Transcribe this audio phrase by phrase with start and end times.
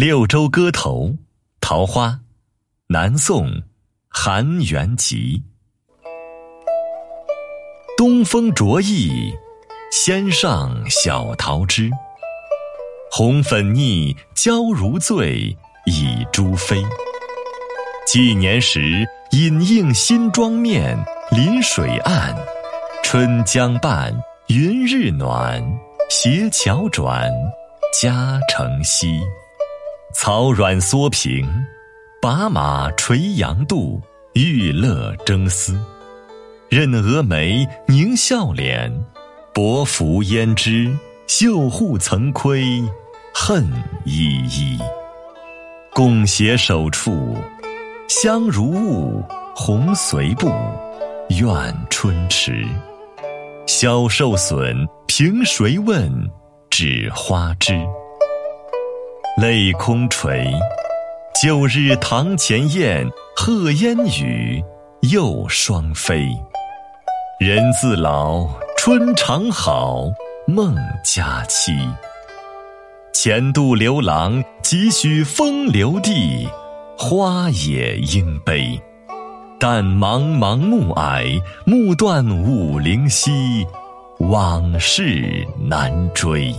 [0.00, 1.06] 六州歌头·
[1.60, 2.20] 桃花，
[2.86, 3.50] 南宋，
[4.08, 5.42] 韩元吉。
[7.96, 9.32] 东风着意，
[9.90, 11.90] 先上小桃枝。
[13.10, 15.46] 红粉腻，娇如醉，
[15.86, 16.80] 倚朱飞。
[18.06, 20.96] 纪年时，隐映新妆面，
[21.32, 22.32] 临水岸。
[23.02, 24.14] 春江半，
[24.46, 25.60] 云日暖，
[26.08, 27.28] 斜桥转，
[28.00, 29.20] 佳城西。
[30.14, 31.46] 草软缩平，
[32.20, 34.00] 把马垂杨渡，
[34.32, 35.78] 玉勒争丝。
[36.70, 38.90] 任蛾眉凝笑脸，
[39.54, 42.82] 薄服胭脂，绣户曾窥
[43.34, 43.70] 恨
[44.04, 44.78] 依依。
[45.92, 47.36] 共携手处，
[48.08, 49.22] 香如雾，
[49.54, 50.50] 红随布，
[51.28, 52.66] 怨春迟。
[53.66, 54.74] 消受损，
[55.06, 56.10] 凭谁问？
[56.70, 57.74] 指花枝。
[59.40, 60.52] 泪空垂，
[61.40, 64.60] 旧日堂前燕，鹤烟雨，
[65.12, 66.26] 又双飞。
[67.38, 70.06] 人自老，春常好，
[70.48, 71.70] 梦佳期。
[73.12, 76.48] 前度刘郎，几许风流地，
[76.98, 78.76] 花也应悲。
[79.60, 83.64] 但茫茫暮霭，暮断五陵溪，
[84.18, 86.52] 往事难追。